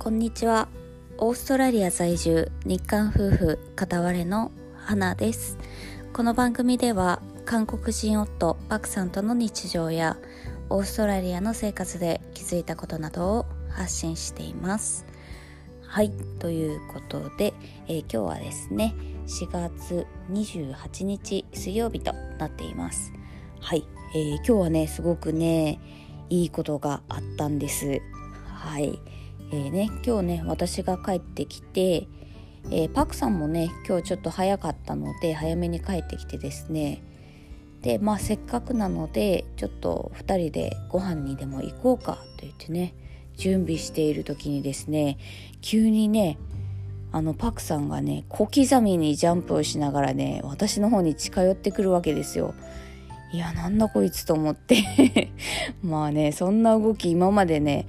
[0.00, 0.66] こんにちは。
[1.18, 5.58] オーストラリア在住日韓夫婦片割れの花です。
[6.14, 10.16] この番組では韓国人夫パクさんとの日常や
[10.70, 15.04] オーストラリアの生活で気づいたことなどを発信しています。
[15.82, 17.52] はいということで、
[17.86, 18.94] えー、今日はですね
[19.26, 23.12] 4月28日水曜日となっています。
[23.60, 25.78] はい、えー、今日はねすごくね
[26.30, 28.00] いいことがあったんです。
[28.46, 28.98] はい。
[29.52, 32.06] えー、ね今日ね私が帰ってきて、
[32.70, 37.02] えー、パクさんもね今日ちょっと早かったので早めに帰ってきてですね
[37.82, 42.94] でまあせっかくなのでちょっと2人でご飯にでも行こうかと言ってね
[43.36, 45.18] 準備している時にですね
[45.60, 46.38] 急にね
[47.12, 52.54] あのパクさんがね小刻みにジャンプをしながらね私の方に近寄ってくるわけですよ。
[53.32, 55.30] いやなんだこいつと思って
[55.82, 57.86] まあねそんな動き今までね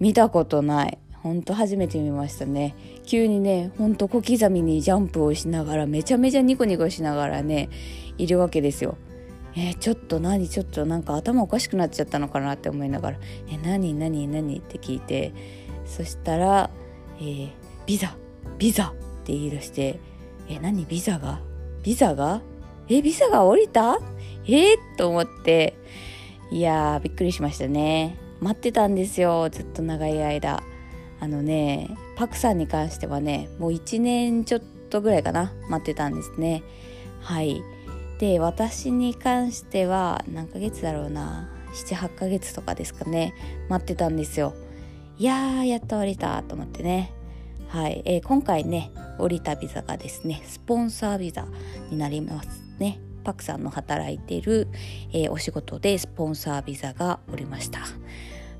[0.00, 0.98] 見たことない。
[1.22, 2.74] ほんと初めて見ましたね。
[3.04, 7.68] 急にねほんと小刻みにジャンプをしながらめちゃめちゃニコニコしながらね
[8.16, 8.96] いるわけですよ。
[9.54, 10.48] えー、ちょっと何？
[10.48, 13.18] ちょっとなんか頭おかしくなっちゃったのかなって思いながら
[13.52, 13.92] 「え何？
[13.94, 14.26] 何？
[14.28, 15.34] 何?」って聞いて
[15.84, 16.70] そしたら
[17.20, 17.50] 「えー、
[17.84, 18.16] ビザ
[18.58, 19.98] ビザ」って言い出して
[20.48, 20.86] 「え何？
[20.86, 21.40] ビザが？
[21.82, 22.40] ビザが？
[22.88, 23.98] えビザが降りた？
[24.46, 25.76] えー、と思って
[26.50, 28.16] いやーびっくりしましたね。
[28.40, 29.48] 待ってたんですよ。
[29.50, 30.62] ずっと長い間。
[31.22, 35.52] あのねパクさんに関してはねもう1年ちょっとぐらいかな。
[35.68, 36.62] 待ってたんですね。
[37.20, 37.62] はい。
[38.18, 41.50] で私に関しては何ヶ月だろうな。
[41.72, 43.34] 78ヶ月とかですかね。
[43.68, 44.54] 待ってたんですよ。
[45.18, 47.12] いやーやっと降りたと思ってね。
[47.68, 51.46] はい、えー、今回ね降りたビザがですねスポンサービザ
[51.90, 53.00] になりますね。
[53.20, 54.68] パクさんの働いている、
[55.12, 57.80] えー、お仕事でスポンサービザがおりました。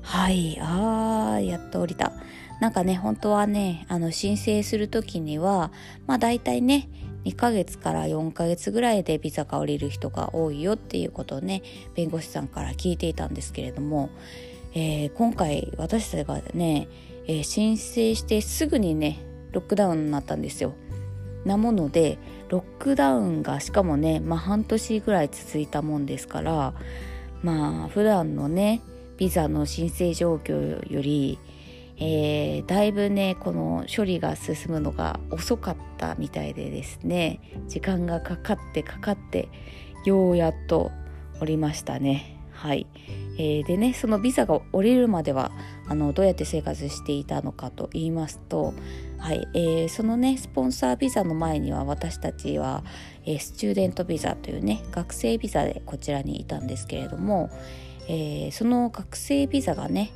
[0.01, 0.57] はい。
[0.61, 2.11] あーやっと降りた。
[2.59, 5.71] なんかね本当はねあの申請する時には
[6.05, 6.89] まあ大体ね
[7.25, 11.63] 2ヶ月から4ヶ月ぐらいでビザが下りる人が多いよっていうことをね
[11.95, 14.09] 弁護士さんから聞いていたんですけれども、
[14.73, 16.87] えー、今回私たちがね、
[17.27, 19.19] えー、申請してすぐにね
[19.51, 20.73] ロックダウンになったんですよ。
[21.45, 22.17] なもので
[22.49, 26.73] ロックダウンがしかもね、まあ、半年ぐらい続いたもんですから
[27.43, 28.81] まあ普段のね
[29.17, 31.39] ビザの申請状況より、
[31.97, 39.49] えー、だいぶねこの処理が進むのが遅かったみたいでですね時間がかかってかかって
[40.05, 40.91] ようやっと
[41.39, 42.37] おりましたね。
[42.51, 42.85] はい、
[43.43, 45.51] えー、でねそのビザが降りるまでは
[45.87, 48.75] あのどうやって生活していたのかと言いますと
[49.17, 52.83] はいえー、そのねスポンサービザの前には私たちは、
[53.23, 57.51] えー、スチューデントビザというね学生ビザでこちらにいたんですけれども、
[58.07, 60.11] えー、その学生ビザがね、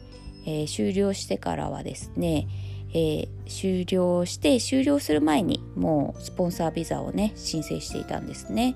[0.48, 2.48] えー、終了してからはですね、
[2.90, 8.76] えー、終了して終了する前にもうスポンサービザをね申請していたんですね。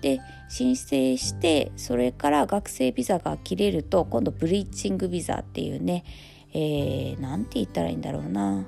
[0.00, 6.04] で申請してそれから学生ビザが切れると今度ブリーチングビザっていうね
[6.52, 8.64] 何、えー、て言ったらいいんだろうな。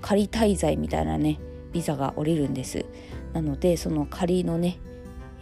[0.00, 1.38] 仮滞在みたいなね
[1.72, 2.84] ビザが下りるんです。
[3.32, 4.78] なのでその仮のね、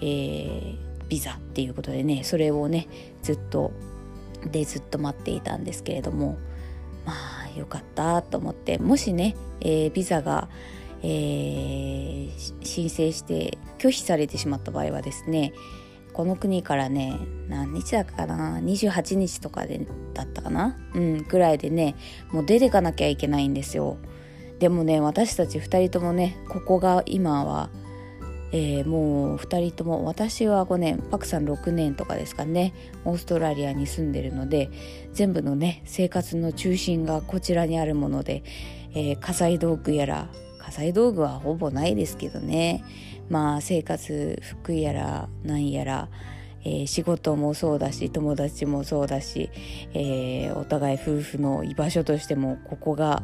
[0.00, 0.76] えー、
[1.08, 2.88] ビザっていうことでねそれをね
[3.22, 3.72] ずっと
[4.50, 6.36] でずっと待っていたんですけれども
[7.04, 7.12] ま
[7.54, 10.48] あよかったと思ってもしね、えー、ビザが、
[11.08, 15.52] えー、申請して拒否されてしまった場合はですね
[16.12, 17.16] この国からね
[17.48, 21.94] 何日だかな28日とかでだったかなうんぐらいでね
[22.32, 23.98] もう出てかなきゃいけないんですよ。
[24.58, 27.68] でもね私たち2人ともねここが今は、
[28.50, 32.72] えー、もう2人とも私は5年パクさん6年とかですかね
[33.04, 34.70] オーストラリアに住んでるので
[35.12, 38.42] 全部のね生活の中心がこちらにあるもので、
[38.92, 40.30] えー、家財道具やら
[40.66, 42.84] 家財道具はほぼないですけどね。
[43.28, 46.08] まあ生活服やらなんやら
[46.68, 49.50] えー、仕事もそうだし友達もそうだし、
[49.94, 53.22] えー、お互い夫婦の居場所としてもここが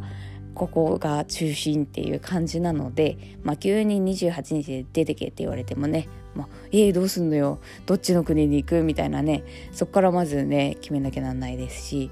[0.55, 7.59] ここが中心っていう感じなので、まあ、急に28日で出てけって言われてもね、まあ、えー、どうすんのよ。
[7.85, 8.83] どっちの国に行く？
[8.85, 9.43] みたいなね。
[9.73, 12.11] そこからまずね決めなきゃなんないですし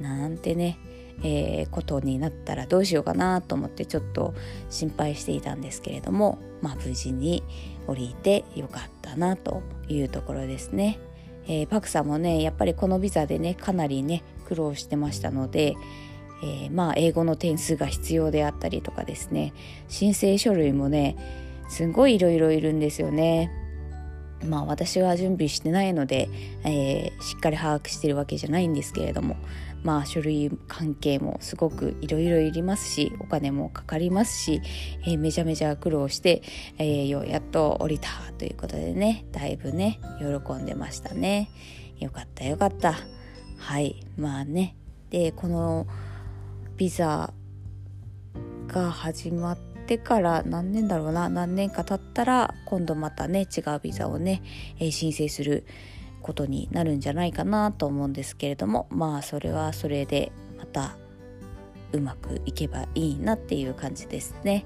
[0.00, 0.78] なんてね、
[1.22, 4.34] えー、ことになったらどうしようかなと思ってちょっと
[4.70, 7.42] 心配していたんですけれども、まあ、無事に
[7.86, 10.98] 降りてよかったなというところですね。
[11.46, 15.74] えー、パクさんもねやっぱりこのビザでねかなりね苦労してましたので、
[16.42, 19.52] えー、まあ英語の点数が必要であったりとかですね
[19.88, 21.16] 申請書類もね
[21.68, 23.59] すごいいろいろいるんですよね。
[24.44, 26.28] まあ私は準備してないので、
[26.64, 29.36] えー、しっかり把握してるわけじゃないんですけれども
[29.82, 34.60] まあ書類関係もすごくいろいろいりますしお金もかかりますし、
[35.06, 36.42] えー、めちゃめちゃ苦労して、
[36.78, 38.08] えー、ようやっと降りた
[38.38, 41.50] ということでねだいぶね喜んでましたね。
[41.98, 42.94] よかったよかった。
[43.58, 44.74] はいまあね。
[45.10, 45.86] でこの
[46.76, 47.32] ビザ
[48.68, 54.40] が始まっててから何年だろうな何年か経ったら今度またね違うビザをね、
[54.78, 55.64] え、申請する
[56.22, 60.96] ことになるんじゃないかなと思うんですけれどもまあそれはそれでまた
[61.92, 64.64] うまくいけばいいなっていう感じですね。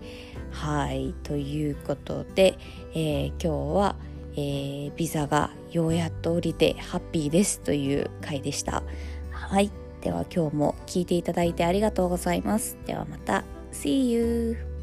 [0.51, 2.59] はいということで、
[2.93, 3.97] えー、今日は、
[4.35, 8.83] えー、ビザがようやっと降りてハッピーですという回でした。
[9.31, 9.71] はい
[10.03, 12.77] では今日も聞いていただいてありがとうございます。
[12.85, 13.43] ではまた
[13.73, 14.74] See you!